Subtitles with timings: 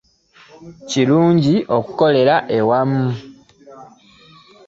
[0.89, 3.07] Kirungi okukolera awamu.